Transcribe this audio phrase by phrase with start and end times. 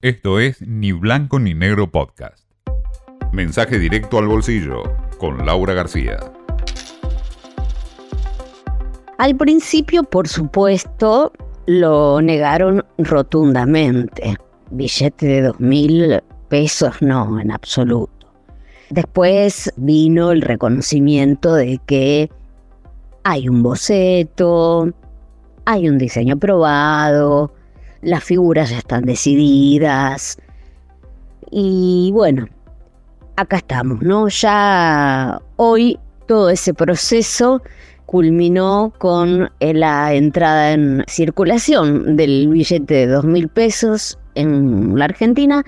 [0.00, 2.48] Esto es Ni Blanco ni Negro Podcast.
[3.32, 4.84] Mensaje directo al bolsillo
[5.18, 6.18] con Laura García.
[9.18, 11.32] Al principio, por supuesto,
[11.66, 14.36] lo negaron rotundamente.
[14.70, 18.32] Billete de dos mil pesos, no, en absoluto.
[18.90, 22.30] Después vino el reconocimiento de que
[23.24, 24.92] hay un boceto,
[25.64, 27.52] hay un diseño probado,
[28.02, 30.38] las figuras ya están decididas.
[31.50, 32.46] Y bueno,
[33.36, 34.28] acá estamos, ¿no?
[34.28, 37.62] Ya hoy todo ese proceso
[38.06, 45.62] culminó con la entrada en circulación del billete de dos mil pesos en la Argentina,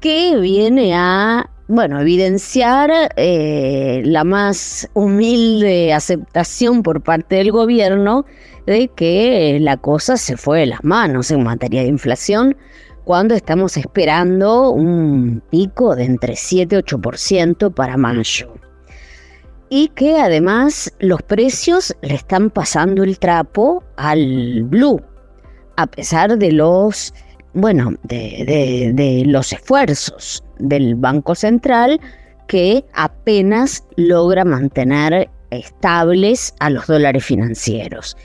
[0.00, 8.24] que viene a, bueno, evidenciar eh, la más humilde aceptación por parte del gobierno
[8.66, 12.56] de que la cosa se fue de las manos en materia de inflación
[13.04, 18.54] cuando estamos esperando un pico de entre 7 y 8% para mayo.
[19.68, 25.02] Y que además los precios le están pasando el trapo al blue,
[25.76, 27.12] a pesar de los,
[27.54, 32.00] bueno, de, los esfuerzos del Banco Central
[32.46, 38.16] que apenas logra mantener estables a los dólares financieros.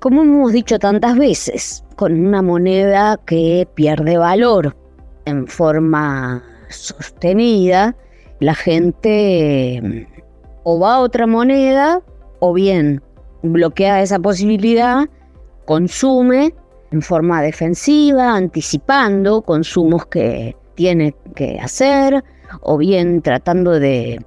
[0.00, 4.76] Como hemos dicho tantas veces, con una moneda que pierde valor
[5.24, 7.96] en forma sostenida,
[8.40, 10.22] la gente mm,
[10.62, 12.00] o va a otra moneda
[12.40, 13.02] o bien
[13.42, 15.06] bloquea esa posibilidad,
[15.64, 16.54] consume
[16.90, 22.24] en forma defensiva, anticipando consumos que tiene que hacer,
[22.62, 24.18] o bien tratando de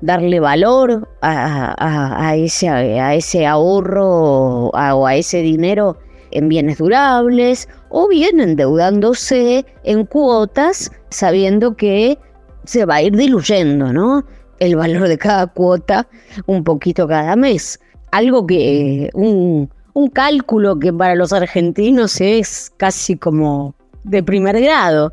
[0.00, 5.98] darle valor a, ese, a ese, ahorro o a ese dinero
[6.30, 12.18] en bienes durables o bien endeudándose en cuotas sabiendo que
[12.64, 14.24] se va a ir diluyendo, ¿no?
[14.58, 16.06] El valor de cada cuota
[16.46, 17.80] un poquito cada mes.
[18.12, 23.74] Algo que, un, un cálculo que para los argentinos es casi como
[24.04, 25.12] de primer grado.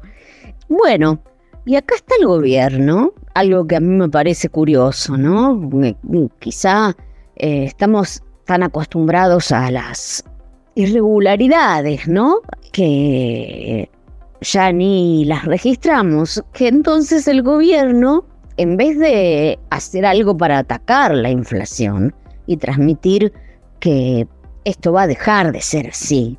[0.69, 1.19] Bueno,
[1.65, 5.69] y acá está el gobierno, algo que a mí me parece curioso, ¿no?
[6.39, 6.95] Quizá
[7.35, 10.23] eh, estamos tan acostumbrados a las
[10.75, 12.39] irregularidades, ¿no?
[12.71, 13.89] Que
[14.41, 18.25] ya ni las registramos, que entonces el gobierno,
[18.57, 22.13] en vez de hacer algo para atacar la inflación
[22.45, 23.33] y transmitir
[23.79, 24.27] que
[24.67, 26.37] esto va a dejar de ser así,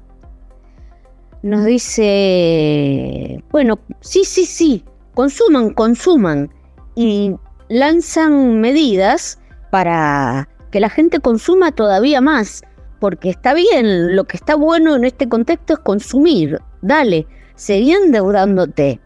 [1.43, 4.85] nos dice, bueno, sí, sí, sí,
[5.15, 6.51] consuman, consuman
[6.95, 7.35] y
[7.71, 9.41] lanzan medidas
[9.71, 12.63] para que la gente consuma todavía más,
[13.01, 19.01] porque está bien, lo que está bueno en este contexto es consumir, dale, seguí endeudándote,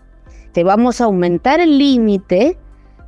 [0.53, 2.59] te vamos a aumentar el límite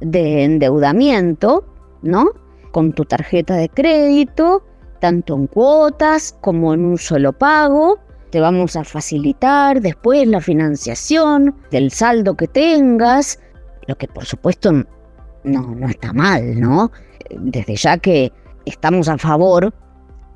[0.00, 1.64] de endeudamiento,
[2.02, 2.30] ¿no?
[2.70, 4.62] Con tu tarjeta de crédito,
[5.04, 7.98] tanto en cuotas como en un solo pago,
[8.30, 13.38] te vamos a facilitar después la financiación del saldo que tengas,
[13.86, 16.90] lo que por supuesto no, no está mal, ¿no?
[17.38, 18.32] Desde ya que
[18.64, 19.74] estamos a favor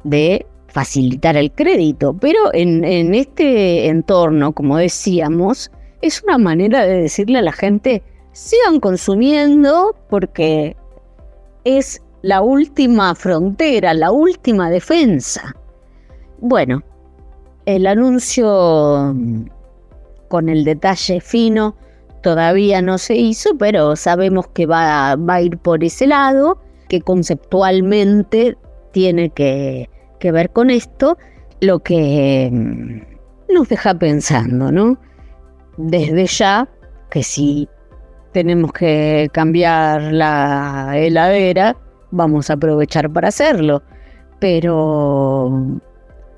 [0.04, 5.70] de facilitar el crédito, pero en, en este entorno, como decíamos,
[6.02, 8.02] es una manera de decirle a la gente,
[8.32, 10.76] sigan consumiendo porque
[11.64, 15.54] es la última frontera, la última defensa.
[16.40, 16.82] Bueno,
[17.66, 19.14] el anuncio
[20.28, 21.76] con el detalle fino
[22.22, 26.58] todavía no se hizo, pero sabemos que va, a ir por ese lado,
[26.88, 28.56] que conceptualmente
[28.92, 31.16] tiene que, que ver con esto,
[31.60, 34.98] lo que mm, nos deja pensando, ¿no?
[35.76, 36.68] Desde ya
[37.10, 37.68] que si
[38.32, 41.76] tenemos que cambiar la heladera,
[42.10, 43.82] vamos a aprovechar para hacerlo,
[44.40, 45.80] pero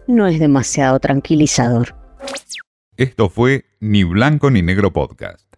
[0.06, 1.94] no es demasiado tranquilizador.
[2.96, 5.49] Esto fue Ni Blanco ni Negro Podcast.